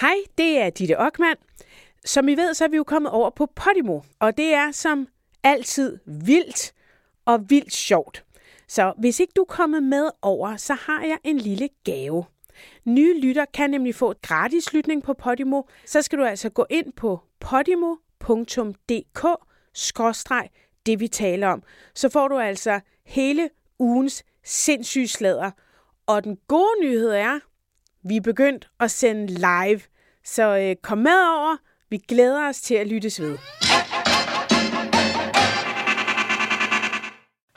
Hej, 0.00 0.16
det 0.38 0.58
er 0.58 0.70
Ditte 0.70 0.98
Ockmann. 0.98 1.36
Som 2.04 2.28
I 2.28 2.34
ved, 2.34 2.54
så 2.54 2.64
er 2.64 2.68
vi 2.68 2.76
jo 2.76 2.84
kommet 2.84 3.12
over 3.12 3.30
på 3.30 3.46
Podimo, 3.46 4.00
og 4.18 4.36
det 4.36 4.54
er 4.54 4.70
som 4.70 5.08
altid 5.42 5.98
vildt 6.06 6.72
og 7.24 7.50
vildt 7.50 7.72
sjovt. 7.72 8.24
Så 8.68 8.92
hvis 8.98 9.20
ikke 9.20 9.32
du 9.36 9.40
er 9.40 9.44
kommet 9.44 9.82
med 9.82 10.10
over, 10.22 10.56
så 10.56 10.74
har 10.74 11.04
jeg 11.04 11.18
en 11.24 11.38
lille 11.38 11.68
gave. 11.84 12.24
Nye 12.84 13.20
lytter 13.20 13.44
kan 13.54 13.70
nemlig 13.70 13.94
få 13.94 14.10
et 14.10 14.22
gratis 14.22 14.72
lytning 14.72 15.02
på 15.02 15.14
Podimo. 15.14 15.62
Så 15.86 16.02
skal 16.02 16.18
du 16.18 16.24
altså 16.24 16.48
gå 16.48 16.66
ind 16.70 16.92
på 16.92 17.20
podimo.dk 17.40 19.24
det 20.86 21.00
vi 21.00 21.08
taler 21.08 21.48
om. 21.48 21.62
Så 21.94 22.08
får 22.08 22.28
du 22.28 22.38
altså 22.38 22.80
hele 23.04 23.50
ugens 23.78 24.24
sindssyge 24.44 25.08
slader. 25.08 25.50
Og 26.06 26.24
den 26.24 26.38
gode 26.48 26.80
nyhed 26.82 27.10
er, 27.10 27.38
vi 28.08 28.16
er 28.16 28.20
begyndt 28.20 28.68
at 28.80 28.90
sende 28.90 29.26
live. 29.26 29.80
Så 30.24 30.58
øh, 30.58 30.76
kom 30.82 30.98
med 30.98 31.20
over. 31.38 31.56
Vi 31.90 31.96
glæder 32.08 32.48
os 32.48 32.60
til 32.60 32.74
at 32.74 32.86
lyttes 32.86 33.20
ved. 33.20 33.38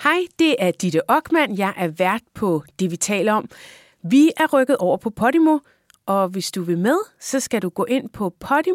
Hej, 0.04 0.20
det 0.40 0.56
er 0.60 0.72
Ditte 0.72 1.10
Ockmann. 1.10 1.58
Jeg 1.58 1.74
er 1.78 1.88
vært 1.88 2.24
på 2.34 2.64
det, 2.80 2.92
vi 2.92 2.98
taler 2.98 3.34
om. 3.34 3.50
Vi 4.04 4.32
er 4.38 4.54
rykket 4.54 4.78
over 4.78 4.98
på 4.98 5.10
Podimo, 5.10 5.60
og 6.06 6.28
hvis 6.28 6.52
du 6.52 6.62
vil 6.62 6.78
med, 6.78 6.98
så 7.20 7.40
skal 7.40 7.62
du 7.62 7.70
gå 7.70 7.86
ind 7.86 8.10
på 8.10 8.30
podimo.dk-det 8.40 8.74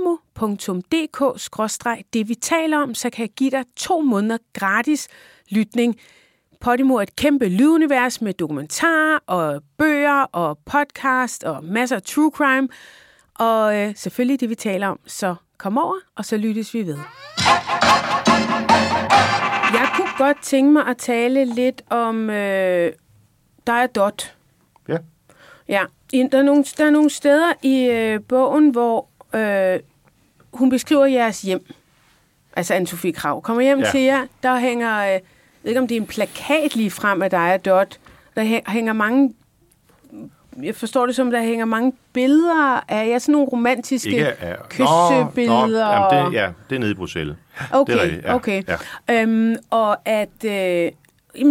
vi 2.28 2.34
taler 2.34 2.78
om, 2.78 2.94
så 2.94 3.10
kan 3.10 3.22
jeg 3.22 3.30
give 3.30 3.50
dig 3.50 3.64
to 3.76 4.00
måneder 4.00 4.38
gratis 4.52 5.08
lytning. 5.50 5.96
Podimo 6.66 6.94
er 6.94 7.02
et 7.02 7.16
kæmpe 7.16 7.48
lydunivers 7.48 8.20
med 8.20 8.32
dokumentarer 8.32 9.18
og 9.26 9.62
bøger 9.78 10.22
og 10.22 10.58
podcast 10.58 11.44
og 11.44 11.64
masser 11.64 11.96
af 11.96 12.02
true 12.02 12.30
crime. 12.34 12.68
Og 13.34 13.76
øh, 13.76 13.96
selvfølgelig 13.96 14.40
det, 14.40 14.50
vi 14.50 14.54
taler 14.54 14.88
om. 14.88 15.00
Så 15.06 15.34
kom 15.58 15.78
over, 15.78 15.94
og 16.16 16.24
så 16.24 16.36
lyttes 16.36 16.74
vi 16.74 16.86
ved. 16.86 16.98
Jeg 19.72 19.88
kunne 19.96 20.08
godt 20.18 20.42
tænke 20.42 20.72
mig 20.72 20.86
at 20.86 20.96
tale 20.96 21.44
lidt 21.44 21.82
om 21.90 22.30
øh, 22.30 22.92
dig 23.66 23.82
og 23.82 23.94
Dot. 23.94 24.34
Ja. 24.88 24.96
Ja, 25.68 25.84
der 26.12 26.38
er 26.38 26.42
nogle, 26.42 26.64
der 26.78 26.86
er 26.86 26.90
nogle 26.90 27.10
steder 27.10 27.52
i 27.62 27.84
øh, 27.84 28.20
bogen, 28.28 28.70
hvor 28.70 29.08
øh, 29.34 29.80
hun 30.52 30.70
beskriver 30.70 31.06
jeres 31.06 31.42
hjem. 31.42 31.66
Altså 32.56 32.74
Anne-Sophie 32.74 33.12
Krav. 33.12 33.42
Kommer 33.42 33.62
hjem 33.62 33.78
ja. 33.78 33.90
til 33.90 34.00
jer, 34.00 34.26
der 34.42 34.58
hænger, 34.58 35.14
øh, 35.14 35.20
ved 35.66 35.70
ikke 35.70 35.80
om 35.80 35.88
det 35.88 35.96
er 35.96 36.00
en 36.00 36.06
plakat 36.06 36.76
lige 36.76 36.90
frem 36.90 37.22
af 37.22 37.30
dig 37.30 37.60
Dot. 37.64 37.98
Der 38.36 38.70
hænger 38.70 38.92
mange 38.92 39.34
jeg 40.62 40.74
forstår 40.74 41.06
det 41.06 41.16
som, 41.16 41.30
der 41.30 41.42
hænger 41.42 41.64
mange 41.64 41.92
billeder 42.12 42.84
af 42.88 43.08
jer, 43.08 43.18
sådan 43.18 43.32
nogle 43.32 43.48
romantiske 43.48 44.10
Ikke, 44.10 44.32
ja. 44.42 44.54
kyssebilleder. 44.68 45.98
Nå, 45.98 45.98
nå, 45.98 46.14
jamen 46.14 46.32
det, 46.32 46.38
ja, 46.38 46.50
det 46.70 46.76
er 46.76 46.80
nede 46.80 46.90
i 46.90 46.94
Bruxelles. 46.94 47.36
Okay, 47.70 47.92
det 47.92 48.00
er 48.00 48.04
rigtigt, 48.04 48.24
ja, 48.24 48.34
okay. 48.34 48.62
Ja. 49.08 49.22
Øhm, 49.22 49.56
og 49.70 50.08
at 50.08 50.44
øh, 50.44 50.90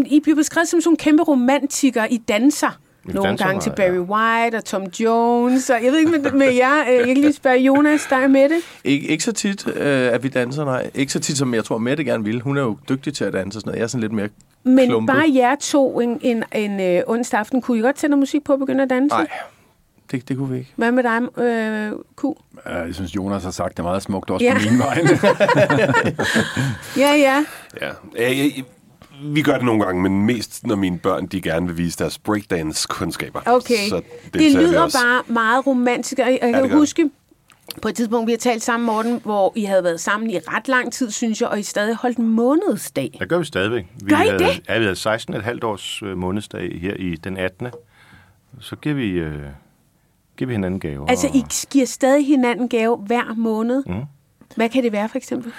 I 0.05 0.19
bliver 0.23 0.35
beskrevet 0.35 0.67
som 0.67 0.81
sådan 0.81 0.97
kæmpe 0.97 1.23
romantikere. 1.23 2.11
I 2.11 2.17
danser 2.17 2.79
nogle 3.13 3.37
gange 3.37 3.61
til 3.61 3.69
Barry 3.75 3.97
White 3.99 4.55
og 4.55 4.65
Tom 4.65 4.83
Jones. 4.99 5.69
Og 5.69 5.83
jeg 5.83 5.91
ved 5.91 5.99
ikke 5.99 6.11
med, 6.11 6.31
med 6.31 6.53
jer. 6.53 6.81
Øh, 6.89 6.95
jeg 6.97 7.05
kan 7.05 7.17
lige 7.17 7.33
spørge 7.33 7.57
Jonas, 7.57 8.05
der 8.09 8.15
er 8.15 8.27
med 8.27 8.49
det. 8.49 8.57
Ik- 8.57 9.11
ikke 9.11 9.23
så 9.23 9.31
tit, 9.31 9.67
øh, 9.67 10.13
at 10.13 10.23
vi 10.23 10.27
danser, 10.27 10.65
nej. 10.65 10.89
Ikke 10.95 11.11
så 11.11 11.19
tit, 11.19 11.37
som 11.37 11.53
jeg 11.53 11.63
tror, 11.63 11.77
Mette 11.77 12.03
gerne 12.03 12.23
vil. 12.23 12.41
Hun 12.41 12.57
er 12.57 12.61
jo 12.61 12.77
dygtig 12.89 13.13
til 13.13 13.25
at 13.25 13.33
danse 13.33 13.57
og 13.57 13.61
sådan 13.61 13.69
noget. 13.69 13.77
Jeg 13.79 13.83
er 13.83 13.87
sådan 13.87 14.01
lidt 14.01 14.11
mere 14.11 14.27
Men 14.63 14.87
klumpet. 14.89 15.15
bare 15.15 15.31
jer 15.35 15.55
to 15.55 15.99
en, 15.99 16.19
en, 16.21 16.43
en 16.55 16.79
øh, 16.79 17.01
onsdag 17.07 17.39
aften, 17.39 17.61
kunne 17.61 17.77
I 17.77 17.81
godt 17.81 17.95
tænde 17.95 18.17
musik 18.17 18.43
på 18.43 18.53
og 18.53 18.59
begynde 18.59 18.83
at 18.83 18.89
danse? 18.89 19.15
Nej, 19.15 19.27
det, 20.11 20.29
det 20.29 20.37
kunne 20.37 20.49
vi 20.49 20.57
ikke. 20.57 20.71
Hvad 20.75 20.91
med 20.91 21.03
dig, 21.03 21.41
øh, 21.43 21.91
Q? 22.21 22.23
Jeg 22.85 22.95
synes, 22.95 23.15
Jonas 23.15 23.43
har 23.43 23.51
sagt 23.51 23.77
det 23.77 23.85
meget 23.85 24.01
smukt 24.03 24.29
også 24.29 24.45
ja. 24.45 24.53
på 24.53 24.59
min 24.69 24.79
vej. 24.79 24.97
ja, 26.97 27.13
ja. 27.15 27.45
ja. 27.81 27.91
Jeg, 28.19 28.51
vi 29.23 29.41
gør 29.41 29.55
det 29.55 29.65
nogle 29.65 29.85
gange, 29.85 30.01
men 30.01 30.25
mest 30.25 30.67
når 30.67 30.75
mine 30.75 30.99
børn 30.99 31.25
de 31.25 31.41
gerne 31.41 31.67
vil 31.67 31.77
vise 31.77 31.97
deres 31.97 32.17
breakdance-kundskaber. 32.17 33.41
Okay. 33.45 33.89
Så 33.89 33.95
det, 33.95 34.33
det 34.33 34.51
lyder 34.53 34.79
bare 34.79 35.23
meget 35.33 35.67
romantisk. 35.67 36.19
Og 36.19 36.25
jeg 36.31 36.39
ja, 36.41 36.67
kan 36.67 36.77
huske, 36.77 37.09
på 37.81 37.87
et 37.87 37.95
tidspunkt, 37.95 38.27
vi 38.27 38.31
har 38.31 38.37
talt 38.37 38.63
sammen, 38.63 38.87
Morten, 38.87 39.21
hvor 39.23 39.53
I 39.55 39.63
havde 39.63 39.83
været 39.83 39.99
sammen 39.99 40.29
i 40.29 40.37
ret 40.37 40.67
lang 40.67 40.93
tid, 40.93 41.11
synes 41.11 41.41
jeg, 41.41 41.49
og 41.49 41.59
I 41.59 41.63
stadig 41.63 41.95
holdt 41.95 42.19
månedsdag. 42.19 43.17
Det 43.19 43.29
gør 43.29 43.37
vi 43.39 43.45
stadigvæk. 43.45 43.85
Vi 44.03 44.09
gør 44.09 44.21
I 44.21 44.27
havde, 44.27 44.39
det? 44.39 44.61
Ja, 44.69 44.77
vi 44.77 44.83
havde 44.83 45.55
16,5 45.59 45.59
års 45.63 46.01
øh, 46.03 46.17
månedsdag 46.17 46.79
her 46.81 46.93
i 46.93 47.15
den 47.15 47.37
18. 47.37 47.67
Så 48.59 48.75
giver 48.75 48.95
vi, 48.95 49.09
øh, 49.09 49.33
giver 50.37 50.47
vi 50.47 50.53
hinanden 50.53 50.79
gaver. 50.79 51.07
Altså, 51.07 51.27
I 51.33 51.43
giver 51.71 51.85
stadig 51.85 52.27
hinanden 52.27 52.69
gave 52.69 52.97
hver 52.97 53.33
måned? 53.37 53.83
Mm. 53.87 54.03
Hvad 54.55 54.69
kan 54.69 54.83
det 54.83 54.91
være, 54.91 55.09
for 55.09 55.17
eksempel? 55.17 55.53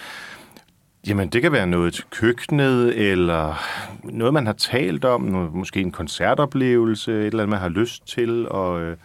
Jamen, 1.09 1.29
det 1.29 1.43
kan 1.43 1.53
være 1.53 1.67
noget 1.67 1.95
til 1.95 2.05
køkkenet, 2.11 3.11
eller 3.11 3.63
noget, 4.05 4.35
man 4.35 4.47
har 4.47 4.53
talt 4.53 5.05
om, 5.05 5.21
måske 5.55 5.81
en 5.81 5.91
koncertoplevelse, 5.91 7.13
et 7.13 7.27
eller 7.27 7.39
andet, 7.39 7.49
man 7.49 7.59
har 7.59 7.69
lyst 7.69 8.07
til 8.09 8.47
at, 8.55 8.81
øh, 8.81 8.97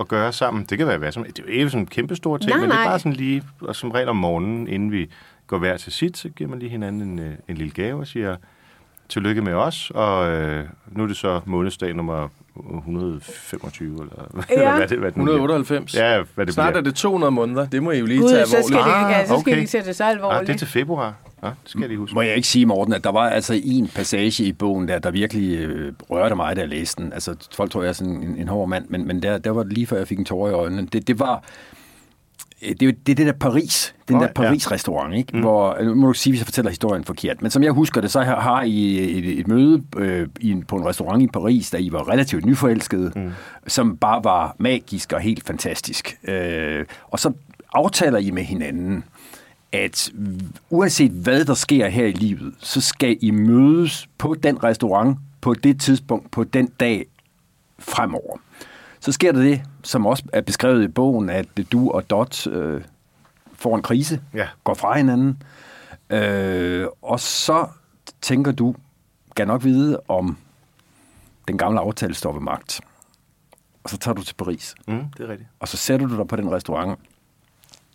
at 0.00 0.08
gøre 0.08 0.32
sammen. 0.32 0.64
Det 0.70 0.78
kan 0.78 0.86
være 0.86 0.98
hvad 0.98 1.12
som 1.12 1.24
Det 1.24 1.38
er 1.38 1.42
jo 1.42 1.48
ikke 1.48 1.70
sådan 1.70 1.80
en 1.80 1.86
kæmpe 1.86 2.16
stor 2.16 2.36
ting, 2.38 2.50
nej, 2.50 2.60
men 2.60 2.68
nej. 2.68 2.76
det 2.76 2.86
er 2.86 2.90
bare 2.90 2.98
sådan 2.98 3.12
lige, 3.12 3.42
og 3.60 3.76
som 3.76 3.90
regel 3.90 4.08
om 4.08 4.16
morgenen, 4.16 4.68
inden 4.68 4.92
vi 4.92 5.10
går 5.46 5.58
hver 5.58 5.76
til 5.76 5.92
sit, 5.92 6.16
så 6.16 6.28
giver 6.28 6.50
man 6.50 6.58
lige 6.58 6.70
hinanden 6.70 7.02
en, 7.02 7.18
øh, 7.18 7.32
en 7.48 7.56
lille 7.56 7.72
gave 7.72 8.00
og 8.00 8.06
siger, 8.06 8.36
tillykke 9.08 9.42
med 9.42 9.52
os, 9.52 9.92
og 9.94 10.30
øh, 10.30 10.64
nu 10.86 11.02
er 11.02 11.06
det 11.06 11.16
så 11.16 11.40
månedsdag 11.44 11.94
nummer 11.94 12.28
125, 12.78 13.90
eller, 14.02 14.42
ja. 14.50 14.54
eller 14.54 14.76
hvad 14.76 14.88
det, 14.88 14.98
hvad 14.98 15.08
198. 15.08 15.94
Ja, 15.94 16.22
hvad 16.34 16.46
det 16.46 16.54
Snart 16.54 16.72
bliver. 16.72 16.80
er 16.80 16.84
det 16.84 16.94
200 16.94 17.30
måneder, 17.30 17.66
det 17.66 17.82
må 17.82 17.90
I 17.90 17.98
jo 17.98 18.06
lige 18.06 18.20
Gud, 18.20 18.28
tage 18.28 18.46
så 18.46 18.56
skal 18.66 18.76
alvorligt. 18.76 19.08
det, 19.08 19.18
ikke, 19.18 19.28
så 19.28 19.40
skal 19.40 19.52
okay. 19.52 19.60
det 19.60 19.68
sætte 19.68 19.94
så 19.94 20.04
alvorligt. 20.04 20.40
Ah, 20.40 20.46
det 20.46 20.52
er 20.54 20.58
til 20.58 20.68
februar. 20.68 21.14
Ja, 21.42 21.48
det 21.48 21.56
skal 21.64 21.80
jeg 21.80 21.88
lige 21.88 21.98
huske. 21.98 22.14
Må 22.14 22.20
jeg 22.20 22.36
ikke 22.36 22.48
sige, 22.48 22.66
Morten, 22.66 22.94
at 22.94 23.04
der 23.04 23.12
var 23.12 23.28
altså 23.28 23.60
en 23.64 23.88
passage 23.88 24.44
i 24.44 24.52
bogen, 24.52 24.88
der, 24.88 24.98
der 24.98 25.10
virkelig 25.10 25.58
øh, 25.58 25.92
rørte 26.10 26.34
mig, 26.34 26.56
da 26.56 26.60
jeg 26.60 26.68
læste 26.68 27.02
den. 27.02 27.12
Altså, 27.12 27.48
folk 27.54 27.70
tror, 27.70 27.82
jeg 27.82 27.88
er 27.88 27.92
sådan 27.92 28.12
en, 28.12 28.36
en 28.36 28.48
hård 28.48 28.68
mand, 28.68 28.84
men, 28.88 29.06
men 29.06 29.22
der, 29.22 29.38
der 29.38 29.50
var 29.50 29.62
det 29.62 29.72
lige 29.72 29.86
før, 29.86 29.96
jeg 29.96 30.08
fik 30.08 30.18
en 30.18 30.24
tårer 30.24 30.50
i 30.50 30.54
øjnene. 30.54 30.86
Det, 30.92 31.08
det 31.08 31.18
var... 31.18 31.44
Det 32.60 32.82
er 32.82 32.92
det, 32.92 33.06
det 33.06 33.26
der 33.26 33.32
Paris, 33.32 33.94
den 34.08 34.16
oh, 34.16 34.22
der 34.22 34.28
Paris-restaurant, 34.32 35.14
ikke? 35.14 35.36
Mm. 35.36 35.40
hvor, 35.40 35.82
nu 35.82 35.94
må 35.94 36.06
du 36.06 36.12
sige, 36.12 36.32
hvis 36.32 36.40
jeg 36.40 36.46
fortæller 36.46 36.70
historien 36.70 37.04
forkert, 37.04 37.42
men 37.42 37.50
som 37.50 37.62
jeg 37.62 37.72
husker 37.72 38.00
det, 38.00 38.10
så 38.10 38.22
har 38.22 38.62
I 38.62 38.98
et, 39.18 39.38
et 39.38 39.48
møde 39.48 39.82
øh, 39.96 40.28
i, 40.40 40.62
på 40.68 40.76
en 40.76 40.86
restaurant 40.86 41.22
i 41.22 41.26
Paris, 41.26 41.70
da 41.70 41.76
I 41.76 41.92
var 41.92 42.08
relativt 42.08 42.46
nyforelskede, 42.46 43.12
mm. 43.16 43.30
som 43.66 43.96
bare 43.96 44.24
var 44.24 44.56
magisk 44.58 45.12
og 45.12 45.20
helt 45.20 45.46
fantastisk. 45.46 46.18
Øh, 46.24 46.84
og 47.08 47.18
så 47.18 47.32
aftaler 47.72 48.18
I 48.18 48.30
med 48.30 48.42
hinanden, 48.42 49.04
at 49.72 50.10
uanset 50.70 51.10
hvad 51.10 51.44
der 51.44 51.54
sker 51.54 51.88
her 51.88 52.06
i 52.06 52.12
livet, 52.12 52.54
så 52.58 52.80
skal 52.80 53.18
I 53.20 53.30
mødes 53.30 54.08
på 54.18 54.34
den 54.34 54.64
restaurant 54.64 55.18
på 55.40 55.54
det 55.54 55.80
tidspunkt, 55.80 56.30
på 56.30 56.44
den 56.44 56.66
dag 56.66 57.06
fremover. 57.78 58.36
Så 59.00 59.12
sker 59.12 59.32
der 59.32 59.42
det, 59.42 59.62
som 59.82 60.06
også 60.06 60.24
er 60.32 60.40
beskrevet 60.40 60.84
i 60.84 60.88
bogen, 60.88 61.30
at 61.30 61.46
du 61.72 61.90
og 61.90 62.10
Dot 62.10 62.46
øh, 62.46 62.82
får 63.54 63.76
en 63.76 63.82
krise, 63.82 64.20
ja. 64.34 64.48
går 64.64 64.74
fra 64.74 64.96
hinanden, 64.96 65.42
øh, 66.10 66.86
og 67.02 67.20
så 67.20 67.66
tænker 68.20 68.52
du, 68.52 68.74
kan 69.36 69.46
nok 69.46 69.64
vide, 69.64 70.00
om 70.08 70.36
den 71.48 71.58
gamle 71.58 71.80
aftale 71.80 72.14
står 72.14 72.32
ved 72.32 72.40
magt. 72.40 72.80
Og 73.84 73.90
så 73.90 73.98
tager 73.98 74.14
du 74.14 74.22
til 74.22 74.34
Paris. 74.34 74.74
Mm, 74.88 75.04
det 75.16 75.24
er 75.24 75.28
rigtigt. 75.28 75.50
Og 75.60 75.68
så 75.68 75.76
sætter 75.76 76.06
du 76.06 76.16
dig 76.16 76.28
på 76.28 76.36
den 76.36 76.52
restaurant, 76.52 76.98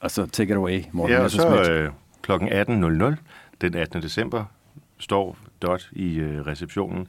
og 0.06 0.12
så 0.12 0.26
take 0.26 0.52
it 0.52 0.56
away, 0.58 0.84
Morten 0.92 1.16
Ja, 1.16 1.24
og 1.24 1.32
så 1.32 1.72
øh, 1.72 1.92
kl. 2.22 2.32
18.00 2.32 3.16
den 3.62 3.76
18. 3.76 4.02
december 4.02 4.46
står 4.98 5.38
Dot 5.62 5.90
i 5.92 6.16
øh, 6.16 6.46
receptionen 6.46 7.08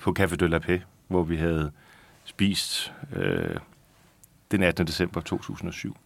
på 0.00 0.14
Café 0.18 0.36
de 0.36 0.48
la 0.48 0.58
Paix, 0.58 0.80
hvor 1.08 1.22
vi 1.22 1.36
havde 1.36 1.70
spist 2.24 2.92
øh, 3.16 3.56
den 4.50 4.62
18. 4.62 4.86
december 4.86 5.20
2007. 5.20 5.96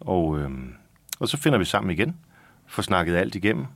Og, 0.00 0.38
øh, 0.38 0.50
og 1.20 1.28
så 1.28 1.36
finder 1.36 1.58
vi 1.58 1.64
sammen 1.64 1.90
igen, 1.90 2.16
får 2.66 2.82
snakket 2.82 3.16
alt 3.16 3.34
igennem, 3.34 3.66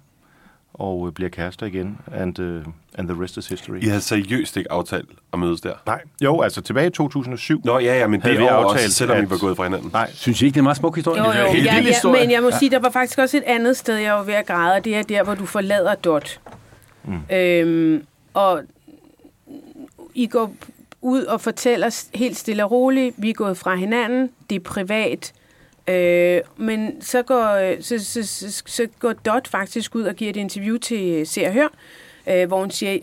og 0.74 1.06
øh, 1.06 1.12
bliver 1.12 1.30
kærester 1.30 1.66
igen, 1.66 1.98
and, 2.12 2.38
uh, 2.38 2.62
and 2.94 3.08
the 3.08 3.22
rest 3.22 3.36
is 3.36 3.46
history. 3.46 3.82
I 3.82 3.86
havde 3.86 4.00
seriøst 4.00 4.56
ikke 4.56 4.72
aftalt 4.72 5.08
at 5.32 5.38
mødes 5.38 5.60
der? 5.60 5.72
Nej, 5.86 6.00
jo, 6.24 6.40
altså 6.40 6.60
tilbage 6.60 6.86
i 6.86 6.90
2007. 6.90 7.60
Nå 7.64 7.78
ja, 7.78 7.98
ja, 7.98 8.06
men 8.06 8.20
det 8.20 8.36
aftalt, 8.36 8.84
også, 8.84 8.90
selvom 8.90 9.16
at... 9.16 9.24
I 9.24 9.30
var 9.30 9.38
gået 9.38 9.56
fra 9.56 9.64
hinanden. 9.64 9.90
Nej. 9.92 10.10
Synes 10.12 10.42
I 10.42 10.44
ikke, 10.44 10.54
det 10.54 10.58
er 10.58 10.62
en 10.62 10.64
meget 10.64 10.76
smuk 10.76 10.94
historie? 10.94 11.22
Jo, 11.22 11.32
jo, 11.32 11.38
jo. 11.38 11.62
Ja, 11.64 11.74
ja, 12.04 12.10
men 12.12 12.30
jeg 12.30 12.42
må 12.42 12.50
sige, 12.58 12.70
der 12.70 12.78
var 12.78 12.90
faktisk 12.90 13.18
også 13.18 13.36
et 13.36 13.42
andet 13.46 13.76
sted, 13.76 13.96
jeg 13.96 14.14
var 14.14 14.22
ved 14.22 14.34
at 14.34 14.46
græde, 14.46 14.74
og 14.74 14.84
det 14.84 14.96
er 14.96 15.02
der, 15.02 15.22
hvor 15.22 15.34
du 15.34 15.46
forlader 15.46 15.94
Dot. 15.94 16.40
Mm. 17.04 17.36
Øhm, 17.36 18.06
og 18.34 18.62
I 20.14 20.26
går 20.26 20.54
ud 21.02 21.22
og 21.22 21.40
fortæller 21.40 22.04
helt 22.14 22.36
stille 22.36 22.64
og 22.64 22.70
roligt, 22.70 23.14
vi 23.18 23.30
er 23.30 23.34
gået 23.34 23.56
fra 23.56 23.74
hinanden, 23.74 24.30
det 24.50 24.56
er 24.56 24.60
privat, 24.60 25.32
Øh, 25.88 26.40
men 26.56 27.02
så 27.02 27.23
går, 27.23 27.82
så, 27.82 27.99
så, 27.99 28.26
så, 28.26 28.62
så 28.67 28.87
går 28.99 29.12
Dot 29.12 29.49
faktisk 29.49 29.94
ud 29.94 30.02
og 30.02 30.14
giver 30.14 30.31
et 30.31 30.37
interview 30.37 30.76
til 30.76 31.26
Se 31.26 31.46
og 31.46 31.52
Hør, 31.52 31.69
øh, 32.29 32.49
hvor 32.49 32.61
hun 32.61 32.70
siger, 32.70 32.99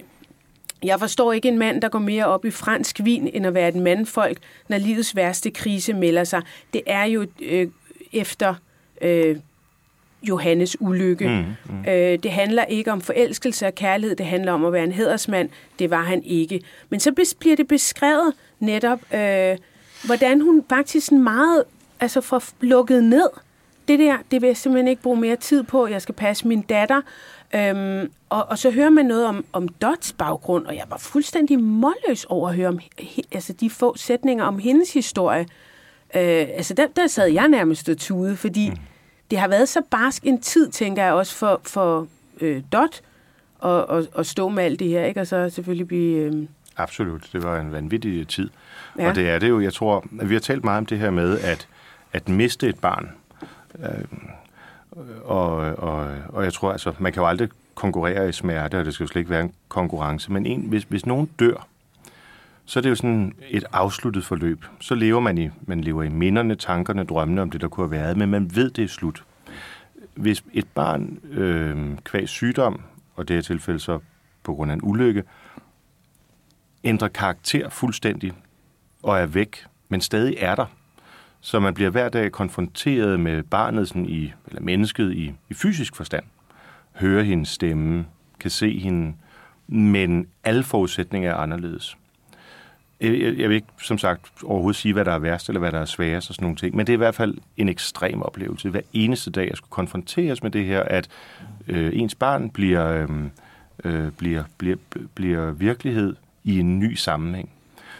jeg 0.83 0.99
forstår 0.99 1.33
ikke 1.33 1.47
en 1.47 1.57
mand, 1.57 1.81
der 1.81 1.89
går 1.89 1.99
mere 1.99 2.25
op 2.25 2.45
i 2.45 2.51
fransk 2.51 2.99
vin, 3.03 3.29
end 3.33 3.47
at 3.47 3.53
være 3.53 3.67
et 3.67 3.75
mandfolk, 3.75 4.37
når 4.67 4.77
livets 4.77 5.15
værste 5.15 5.51
krise 5.51 5.93
melder 5.93 6.23
sig. 6.23 6.41
Det 6.73 6.81
er 6.87 7.03
jo 7.03 7.25
øh, 7.41 7.67
efter 8.13 8.55
øh, 9.01 9.37
Johannes 10.23 10.81
ulykke. 10.81 11.27
Mm, 11.27 11.73
mm. 11.75 11.85
Øh, 11.91 12.19
det 12.23 12.31
handler 12.31 12.65
ikke 12.65 12.91
om 12.91 13.01
forelskelse 13.01 13.67
og 13.67 13.75
kærlighed, 13.75 14.15
det 14.15 14.25
handler 14.25 14.51
om 14.51 14.65
at 14.65 14.73
være 14.73 14.83
en 14.83 14.91
hedersmand. 14.91 15.49
Det 15.79 15.89
var 15.89 16.01
han 16.03 16.23
ikke. 16.23 16.61
Men 16.89 16.99
så 16.99 17.33
bliver 17.39 17.55
det 17.55 17.67
beskrevet 17.67 18.33
netop, 18.59 18.99
øh, 19.13 19.57
hvordan 20.05 20.41
hun 20.41 20.63
faktisk 20.69 21.11
meget 21.11 21.63
altså 21.99 22.21
får 22.21 22.43
lukket 22.61 23.03
ned. 23.03 23.29
Det 23.87 23.99
der, 23.99 24.17
det 24.31 24.41
vil 24.41 24.47
jeg 24.47 24.57
simpelthen 24.57 24.87
ikke 24.87 25.01
bruge 25.01 25.19
mere 25.19 25.35
tid 25.35 25.63
på. 25.63 25.87
Jeg 25.87 26.01
skal 26.01 26.15
passe 26.15 26.47
min 26.47 26.61
datter. 26.61 27.01
Øhm, 27.55 28.11
og, 28.29 28.45
og 28.49 28.57
så 28.57 28.71
hører 28.71 28.89
man 28.89 29.05
noget 29.05 29.25
om, 29.25 29.45
om 29.53 29.67
Dots 29.67 30.13
baggrund, 30.13 30.65
og 30.65 30.75
jeg 30.75 30.85
var 30.89 30.97
fuldstændig 30.97 31.59
målløs 31.59 32.25
over 32.25 32.49
at 32.49 32.55
høre 32.55 32.67
om 32.67 32.79
altså 33.31 33.53
de 33.53 33.69
få 33.69 33.97
sætninger 33.97 34.45
om 34.45 34.59
hendes 34.59 34.93
historie. 34.93 35.41
Øh, 36.15 36.47
altså 36.55 36.73
der, 36.73 36.87
der 36.95 37.07
sad 37.07 37.27
jeg 37.27 37.47
nærmest 37.47 37.89
og 37.89 37.97
tude, 37.97 38.35
fordi 38.35 38.69
mm. 38.69 38.77
det 39.31 39.39
har 39.39 39.47
været 39.47 39.69
så 39.69 39.81
barsk 39.89 40.23
en 40.23 40.41
tid, 40.41 40.69
tænker 40.69 41.03
jeg 41.03 41.13
også 41.13 41.35
for, 41.35 41.61
for 41.63 42.07
øh, 42.41 42.63
Dot 42.73 43.01
at, 43.63 43.85
at, 43.89 44.07
at 44.17 44.25
stå 44.25 44.49
med 44.49 44.63
alt 44.63 44.79
det 44.79 44.87
her, 44.87 45.05
ikke? 45.05 45.21
og 45.21 45.27
så 45.27 45.49
selvfølgelig 45.49 45.87
blive... 45.87 46.17
Øh... 46.17 46.47
Absolut, 46.77 47.29
det 47.33 47.43
var 47.43 47.59
en 47.59 47.71
vanvittig 47.71 48.27
tid. 48.27 48.49
Ja. 48.99 49.09
Og 49.09 49.15
det 49.15 49.29
er 49.29 49.39
det 49.39 49.49
jo, 49.49 49.59
jeg 49.59 49.73
tror, 49.73 50.05
at 50.21 50.29
vi 50.29 50.35
har 50.35 50.39
talt 50.39 50.63
meget 50.63 50.77
om 50.77 50.85
det 50.85 50.99
her 50.99 51.09
med, 51.09 51.39
at, 51.39 51.67
at 52.15 52.29
miste 52.29 52.69
et 52.69 52.79
barn. 52.79 53.11
Øh, 53.79 54.05
og, 55.23 55.55
og, 55.57 56.15
og 56.29 56.43
jeg 56.43 56.53
tror, 56.53 56.71
altså, 56.71 56.93
man 56.99 57.13
kan 57.13 57.21
jo 57.21 57.27
aldrig 57.27 57.49
konkurrere 57.75 58.29
i 58.29 58.31
smerte, 58.31 58.79
og 58.79 58.85
det 58.85 58.93
skal 58.93 59.03
jo 59.03 59.07
slet 59.07 59.19
ikke 59.19 59.29
være 59.29 59.41
en 59.41 59.53
konkurrence. 59.67 60.31
Men 60.31 60.45
en, 60.45 60.61
hvis, 60.61 60.83
hvis 60.83 61.05
nogen 61.05 61.29
dør, 61.39 61.67
så 62.65 62.79
er 62.79 62.81
det 62.81 62.89
jo 62.89 62.95
sådan 62.95 63.33
et 63.49 63.65
afsluttet 63.71 64.25
forløb. 64.25 64.65
Så 64.79 64.95
lever 64.95 65.19
man 65.19 65.37
i, 65.37 65.49
man 65.61 65.81
lever 65.81 66.03
i 66.03 66.09
minderne, 66.09 66.55
tankerne, 66.55 67.03
drømmene 67.03 67.41
om 67.41 67.49
det, 67.49 67.61
der 67.61 67.67
kunne 67.67 67.87
have 67.87 68.03
været, 68.03 68.17
men 68.17 68.29
man 68.29 68.55
ved, 68.55 68.69
det 68.71 68.83
er 68.83 68.87
slut. 68.87 69.23
Hvis 70.13 70.43
et 70.53 70.67
barn 70.75 71.19
øh, 71.31 71.97
kvæg 72.03 72.29
sygdom, 72.29 72.81
og 73.15 73.27
det 73.27 73.37
er 73.37 73.41
tilfælde 73.41 73.79
så 73.79 73.99
på 74.43 74.53
grund 74.53 74.71
af 74.71 74.75
en 74.75 74.81
ulykke, 74.83 75.23
ændrer 76.83 77.07
karakter 77.07 77.69
fuldstændig 77.69 78.33
og 79.03 79.19
er 79.19 79.25
væk, 79.25 79.65
men 79.89 80.01
stadig 80.01 80.35
er 80.39 80.55
der, 80.55 80.65
så 81.45 81.59
man 81.59 81.73
bliver 81.73 81.89
hver 81.89 82.09
dag 82.09 82.31
konfronteret 82.31 83.19
med 83.19 83.43
barnet 83.43 83.87
sådan 83.87 84.05
i, 84.05 84.33
eller 84.47 84.61
mennesket 84.61 85.13
i, 85.13 85.33
i 85.49 85.53
fysisk 85.53 85.95
forstand. 85.95 86.23
Hører 86.93 87.23
hendes 87.23 87.49
stemme, 87.49 88.05
kan 88.39 88.51
se 88.51 88.79
hende, 88.79 89.13
men 89.67 90.27
alle 90.43 90.63
forudsætninger 90.63 91.31
er 91.31 91.35
anderledes. 91.35 91.97
Jeg, 93.01 93.21
jeg, 93.21 93.37
jeg 93.37 93.49
vil 93.49 93.55
ikke, 93.55 93.67
som 93.81 93.97
sagt, 93.97 94.31
overhovedet 94.43 94.75
sige, 94.75 94.93
hvad 94.93 95.05
der 95.05 95.11
er 95.11 95.19
værst 95.19 95.49
eller 95.49 95.59
hvad 95.59 95.71
der 95.71 95.79
er 95.79 95.85
sværest 95.85 96.29
og 96.29 96.35
sådan 96.35 96.43
nogle 96.43 96.57
ting, 96.57 96.75
men 96.75 96.87
det 96.87 96.93
er 96.93 96.97
i 96.97 97.03
hvert 97.05 97.15
fald 97.15 97.37
en 97.57 97.69
ekstrem 97.69 98.21
oplevelse. 98.21 98.69
Hver 98.69 98.81
eneste 98.93 99.31
dag, 99.31 99.49
jeg 99.49 99.57
skulle 99.57 99.71
konfronteres 99.71 100.43
med 100.43 100.51
det 100.51 100.65
her, 100.65 100.81
at 100.81 101.07
øh, 101.67 101.89
ens 101.93 102.15
barn 102.15 102.49
bliver, 102.49 102.87
øh, 102.87 103.09
øh, 103.83 104.11
bliver, 104.11 104.43
bliver, 104.57 104.77
bliver 105.15 105.51
virkelighed 105.51 106.15
i 106.43 106.59
en 106.59 106.79
ny 106.79 106.93
sammenhæng. 106.93 107.49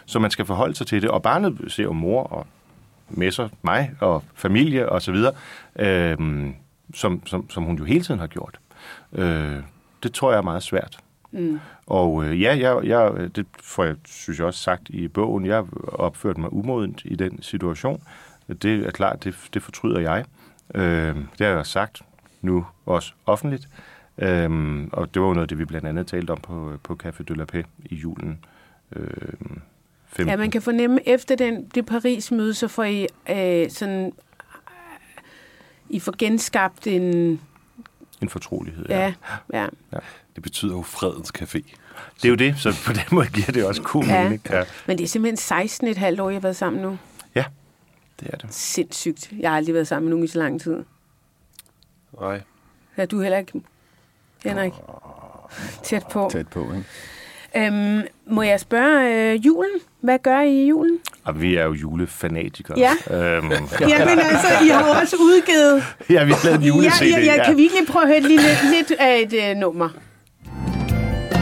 Så 0.05 0.19
man 0.19 0.31
skal 0.31 0.45
forholde 0.45 0.75
sig 0.75 0.87
til 0.87 1.01
det, 1.01 1.09
og 1.09 1.21
barnet 1.21 1.57
ser 1.67 1.83
jo 1.83 1.93
mor 1.93 2.23
og 2.23 2.47
med 3.09 3.31
sig, 3.31 3.49
mig 3.61 3.91
og 3.99 4.23
familie 4.33 4.89
og 4.89 5.01
så 5.01 5.11
videre, 5.11 5.33
øh, 5.79 6.17
som, 6.93 7.27
som, 7.27 7.49
som 7.49 7.63
hun 7.63 7.77
jo 7.77 7.83
hele 7.83 8.03
tiden 8.03 8.19
har 8.19 8.27
gjort. 8.27 8.59
Øh, 9.13 9.59
det 10.03 10.13
tror 10.13 10.31
jeg 10.31 10.37
er 10.37 10.43
meget 10.43 10.63
svært. 10.63 10.97
Mm. 11.31 11.59
Og 11.87 12.25
øh, 12.25 12.41
ja, 12.41 12.57
jeg, 12.57 12.85
jeg, 12.85 13.35
det 13.35 13.45
får 13.63 13.83
jeg, 13.83 13.95
synes 14.05 14.39
jeg 14.39 14.47
også 14.47 14.59
sagt 14.59 14.89
i 14.89 15.07
bogen, 15.07 15.45
jeg 15.45 15.65
opførte 15.87 16.39
mig 16.39 16.53
umodent 16.53 17.01
i 17.05 17.15
den 17.15 17.41
situation. 17.41 18.03
Det 18.61 18.85
er 18.85 18.91
klart, 18.91 19.23
det, 19.23 19.35
det 19.53 19.63
fortryder 19.63 19.99
jeg. 19.99 20.25
Øh, 20.75 21.15
det 21.15 21.47
har 21.47 21.53
jeg 21.53 21.65
sagt 21.65 22.01
nu 22.41 22.65
også 22.85 23.13
offentligt. 23.25 23.67
Øh, 24.17 24.87
og 24.91 25.13
det 25.13 25.21
var 25.21 25.27
jo 25.27 25.33
noget, 25.33 25.49
det 25.49 25.59
vi 25.59 25.65
blandt 25.65 25.87
andet 25.87 26.07
talte 26.07 26.31
om 26.31 26.37
på, 26.37 26.73
på 26.83 26.97
Café 27.03 27.23
de 27.23 27.35
la 27.35 27.45
Paix 27.45 27.65
i 27.85 27.95
julen. 27.95 28.39
Øh, 28.95 29.33
15. 30.15 30.29
Ja, 30.29 30.37
man 30.37 30.51
kan 30.51 30.61
fornemme, 30.61 31.07
efter 31.07 31.35
den, 31.35 31.65
det 31.65 31.85
Paris-møde, 31.85 32.53
så 32.53 32.67
får 32.67 32.83
I 32.83 33.07
øh, 33.29 33.69
sådan... 33.69 34.11
I 35.89 35.99
får 35.99 36.15
genskabt 36.17 36.87
en... 36.87 37.41
En 38.21 38.29
fortrolighed, 38.29 38.85
ja. 38.89 38.99
ja. 38.99 39.13
ja. 39.53 39.67
ja. 39.93 39.99
Det 40.35 40.43
betyder 40.43 40.73
jo 40.73 40.81
fredens 40.81 41.31
café. 41.37 41.61
Det 42.15 42.25
er 42.25 42.29
jo 42.29 42.35
det, 42.35 42.55
så 42.57 42.81
på 42.85 42.93
den 42.93 43.03
måde 43.11 43.27
giver 43.27 43.51
det 43.51 43.65
også 43.65 43.81
god 43.81 44.03
ja. 44.03 44.23
mening. 44.23 44.41
Ja. 44.49 44.63
Men 44.87 44.97
det 44.97 45.03
er 45.03 45.07
simpelthen 45.07 45.37
16 45.37 45.87
et 45.87 45.97
halvt 45.97 46.19
år, 46.19 46.29
jeg 46.29 46.35
har 46.35 46.41
været 46.41 46.55
sammen 46.55 46.81
nu. 46.81 46.97
Ja, 47.35 47.45
det 48.19 48.29
er 48.33 48.37
det. 48.37 48.53
Sindssygt. 48.53 49.31
Jeg 49.39 49.49
har 49.49 49.57
aldrig 49.57 49.73
været 49.75 49.87
sammen 49.87 50.05
med 50.05 50.09
nogen 50.09 50.25
i 50.25 50.27
så 50.27 50.39
lang 50.39 50.61
tid. 50.61 50.83
Nej. 52.21 52.41
Ja, 52.97 53.05
du 53.05 53.21
heller 53.21 53.37
ikke, 53.37 53.61
Henrik. 54.43 54.73
Tæt 55.83 56.03
på. 56.11 56.29
Tæt 56.31 56.47
på, 56.47 56.73
ikke? 56.73 56.85
Øhm, 57.57 58.01
må 58.27 58.41
jeg 58.41 58.59
spørge 58.59 59.31
øh, 59.33 59.45
julen? 59.45 59.71
Hvad 60.01 60.19
gør 60.19 60.39
I 60.39 60.63
i 60.63 60.67
julen? 60.67 60.99
Og 61.23 61.41
vi 61.41 61.55
er 61.55 61.63
jo 61.63 61.73
julefanatikere. 61.73 62.79
Ja. 62.79 62.91
Øhm, 63.09 63.51
ja. 63.81 64.05
men 64.05 64.19
altså, 64.19 64.47
I 64.65 64.67
har 64.67 64.87
jo 64.87 64.99
også 65.01 65.15
udgivet... 65.15 65.83
Ja, 66.15 66.23
vi 66.23 66.31
har 66.31 66.39
lavet 66.43 66.59
en 66.59 66.63
jule 66.63 66.91
ja, 67.01 67.05
ja, 67.05 67.33
ja, 67.35 67.45
Kan 67.45 67.57
vi 67.57 67.63
ikke 67.63 67.75
lige 67.75 67.87
prøve 67.87 68.03
at 68.03 68.09
høre 68.09 68.19
lidt, 68.19 68.41
lidt 68.71 68.99
af 68.99 69.19
et 69.19 69.51
uh, 69.51 69.59
nummer? 69.59 69.89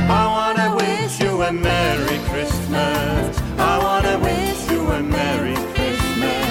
I 0.09 0.25
wanna 0.35 0.75
wish 0.75 1.21
you 1.23 1.41
a 1.41 1.51
Merry 1.51 2.17
Christmas. 2.29 3.37
I 3.57 3.75
wanna 3.85 4.15
wish 4.27 4.71
you 4.71 4.81
a 4.91 5.01
Merry 5.01 5.55
Christmas. 5.75 6.45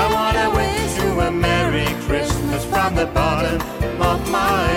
I 0.00 0.04
wanna 0.14 0.46
wish 0.58 0.92
you 1.02 1.20
a 1.20 1.30
Merry 1.30 1.86
Christmas 2.06 2.64
from 2.72 2.94
the 2.94 3.06
bottom 3.14 3.60
of 4.00 4.18
my 4.30 4.76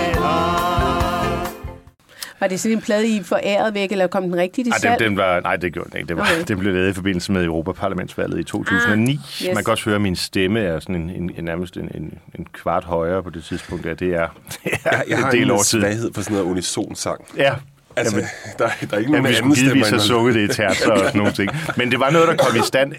var 2.40 2.46
det 2.46 2.60
sådan 2.60 2.76
en 2.76 2.82
plade, 2.82 3.08
I 3.08 3.22
foræret 3.22 3.74
væk, 3.74 3.92
eller 3.92 4.06
kom 4.06 4.22
den 4.22 4.36
rigtigt 4.36 4.68
i 4.68 4.70
salg? 4.80 4.98
Den, 4.98 5.08
den 5.08 5.16
var, 5.16 5.40
nej, 5.40 5.56
det 5.56 5.72
gjorde 5.72 5.90
den 5.90 5.98
ikke. 5.98 6.08
Det, 6.08 6.16
var, 6.16 6.22
okay. 6.22 6.44
det 6.48 6.58
blev 6.58 6.74
lavet 6.74 6.90
i 6.90 6.92
forbindelse 6.92 7.32
med 7.32 7.44
Europaparlamentsvalget 7.44 8.38
i 8.38 8.42
2009. 8.44 9.12
Ah, 9.12 9.18
yes. 9.18 9.54
Man 9.54 9.64
kan 9.64 9.70
også 9.70 9.84
høre, 9.84 9.94
at 9.94 10.00
min 10.00 10.16
stemme 10.16 10.60
er 10.60 10.80
sådan 10.80 10.94
en, 10.94 11.10
en, 11.10 11.30
en 11.36 11.44
nærmest 11.44 11.76
en, 11.76 11.90
en, 11.94 12.18
en 12.38 12.46
kvart 12.52 12.84
højere 12.84 13.22
på 13.22 13.30
det 13.30 13.44
tidspunkt. 13.44 13.86
Ja, 13.86 13.94
det 13.94 14.14
er, 14.14 14.28
det 14.64 14.72
er 14.84 14.90
jeg, 14.90 15.04
jeg 15.08 15.18
har 15.18 15.30
del 15.30 15.50
en 15.50 15.64
svaghed 15.64 16.10
for 16.14 16.22
sådan 16.22 16.36
noget 16.36 16.50
unisonsang. 16.50 17.24
Ja, 17.36 17.54
Altså, 17.96 18.16
jamen, 18.16 18.28
der, 18.58 18.68
der 18.90 18.94
er 18.94 18.98
ikke 18.98 19.12
nogen 19.12 19.26
jamen, 19.26 19.36
anden 19.36 19.56
stemme. 19.56 19.84
have 19.84 20.00
sunget 20.00 20.34
det 20.34 20.50
i 20.50 20.54
terzer 20.54 20.92
og 20.92 20.98
sådan 20.98 21.18
nogle 21.18 21.32
ting. 21.32 21.50
Men 21.76 21.90
det 21.90 22.00
var 22.00 22.10
noget, 22.10 22.28
der 22.28 22.36
kom 22.36 22.56
i 22.56 22.62
stand 22.64 22.92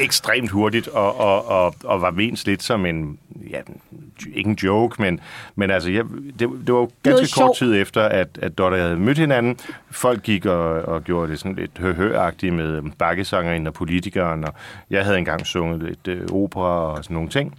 ekstremt 0.00 0.50
hurtigt, 0.50 0.88
og, 0.88 1.20
og, 1.20 1.48
og, 1.48 1.74
og 1.84 2.00
var 2.00 2.10
ment 2.10 2.46
lidt 2.46 2.62
som 2.62 2.86
en, 2.86 3.18
ja, 3.50 3.58
ikke 4.34 4.50
en 4.50 4.58
joke, 4.62 5.02
men, 5.02 5.20
men 5.54 5.70
altså, 5.70 5.90
ja, 5.90 6.02
det, 6.38 6.48
det 6.66 6.74
var 6.74 6.88
ganske 7.02 7.40
kort 7.40 7.56
tid 7.56 7.74
efter, 7.74 8.02
at, 8.02 8.28
at 8.42 8.58
Dotter 8.58 8.78
havde 8.78 8.96
mødt 8.96 9.18
hinanden. 9.18 9.58
Folk 9.90 10.22
gik 10.22 10.46
og, 10.46 10.70
og 10.82 11.04
gjorde 11.04 11.30
det 11.30 11.38
sådan 11.38 11.56
lidt 11.56 11.78
høhøagtigt 11.78 12.54
med 12.54 12.82
bakkesanger 12.98 13.66
og 13.68 13.74
politikeren, 13.74 14.44
og 14.44 14.54
jeg 14.90 15.04
havde 15.04 15.18
engang 15.18 15.46
sunget 15.46 15.82
lidt 15.82 16.08
øh, 16.08 16.26
opera 16.32 16.96
og 16.96 17.04
sådan 17.04 17.14
nogle 17.14 17.28
ting. 17.28 17.54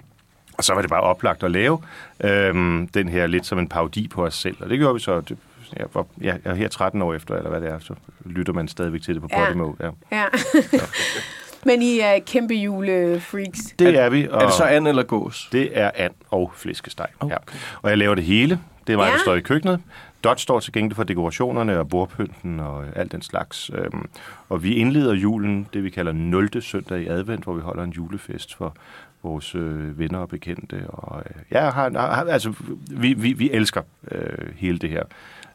Og 0.58 0.64
så 0.64 0.74
var 0.74 0.82
det 0.82 0.90
bare 0.90 1.02
oplagt 1.02 1.44
at 1.44 1.52
lave 1.52 1.80
øhm, 2.24 2.88
den 2.88 3.10
her 3.10 3.28
lidt 3.28 3.46
som 3.46 3.60
en 3.60 3.68
parodi 3.68 4.08
på 4.08 4.26
os 4.26 4.36
selv. 4.36 4.56
Og 4.60 4.70
det 4.70 4.80
gjorde 4.80 4.94
vi 4.94 5.00
så. 5.00 5.22
Det, 5.22 5.38
jeg, 5.78 5.86
var, 5.94 6.06
ja, 6.22 6.36
jeg 6.46 6.52
er 6.52 6.54
her 6.54 6.68
13 6.68 7.02
år 7.02 7.14
efter, 7.14 7.36
eller 7.36 7.50
hvad 7.50 7.62
det 7.62 7.70
er, 7.70 7.80
så 7.80 7.94
lytter 8.26 8.54
man 8.54 8.68
stadigvæk 8.68 9.02
til 9.02 9.14
det 9.14 9.22
på 9.22 9.28
ja. 9.32 9.46
Podimo. 9.46 9.74
Ja. 9.80 9.90
ja. 10.12 10.26
Men 11.68 11.82
I 11.82 12.00
er 12.00 12.20
kæmpe 12.20 12.54
julefreaks. 12.54 13.60
Det 13.80 14.00
er 14.00 14.10
vi. 14.10 14.28
Og 14.28 14.42
er 14.42 14.46
det 14.46 14.54
så 14.54 14.64
and 14.64 14.88
eller 14.88 15.04
gås? 15.04 15.50
Det 15.52 15.78
er 15.78 15.92
and 15.96 16.14
og 16.32 16.52
flæskesteg. 16.56 17.08
Okay. 17.20 17.34
Ja. 17.34 17.38
Og 17.82 17.90
jeg 17.90 17.98
laver 17.98 18.16
det 18.16 18.24
hele. 18.24 18.60
Det 18.88 18.94
er 18.94 18.98
mig, 18.98 19.06
ja. 19.06 19.12
der 19.14 19.20
står 19.20 19.36
i 19.36 19.42
køkkenet. 19.42 19.82
Dot 20.26 20.40
står 20.40 20.60
til 20.60 20.74
gengæld 20.74 20.96
for 20.96 21.04
dekorationerne 21.04 21.80
og 21.80 21.90
bordpynten 21.90 22.60
og 22.60 22.86
alt 22.96 23.12
den 23.12 23.22
slags. 23.22 23.72
Øhm, 23.74 24.10
og 24.50 24.64
vi 24.64 24.74
indleder 24.76 25.14
julen, 25.14 25.68
det 25.74 25.84
vi 25.84 25.90
kalder 25.90 26.12
0. 26.12 26.62
søndag 26.62 27.02
i 27.02 27.08
advent, 27.08 27.44
hvor 27.44 27.54
vi 27.54 27.62
holder 27.62 27.84
en 27.84 27.92
julefest 27.92 28.56
for 28.56 28.76
vores 29.24 29.56
øh, 29.56 30.00
venner 30.00 30.20
og 30.20 30.30
bekendte. 30.30 30.84
Og, 30.88 31.24
øh, 31.26 31.42
ja, 31.52 31.70
har, 31.70 31.90
har, 32.00 32.24
altså, 32.24 32.54
vi, 32.92 33.14
vi, 33.14 33.34
vi 33.34 33.52
elsker 33.52 33.82
øh, 34.12 34.56
hele 34.56 34.78
det 34.78 34.90
her 34.90 35.04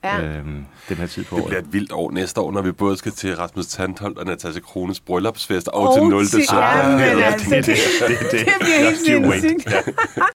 ja. 0.04 0.22
øhm, 0.22 0.64
den 0.88 0.96
her 0.96 1.06
tid 1.06 1.24
på 1.24 1.34
året. 1.36 1.44
Det 1.44 1.48
bliver 1.48 1.62
et 1.62 1.72
vildt 1.72 1.92
år 1.92 2.10
næste 2.10 2.40
år, 2.40 2.52
når 2.52 2.62
vi 2.62 2.72
både 2.72 2.96
skal 2.96 3.12
til 3.12 3.36
Rasmus 3.36 3.66
Tandholt 3.66 4.18
og 4.18 4.26
Natasha 4.26 4.60
Krones 4.60 5.00
bryllupsfest 5.00 5.68
og, 5.68 5.88
og 5.88 5.94
til 5.94 6.02
0. 6.02 6.26
søndag. 6.26 6.46
Ja, 6.52 6.88
ja, 6.96 7.20
altså, 7.20 7.50
det, 7.50 7.66
det, 7.66 7.76
det, 8.08 8.18
det, 8.18 8.30
det, 8.30 8.46
det 8.46 8.54
bliver 8.60 8.78
helt 8.78 8.98
sindssygt. 8.98 9.74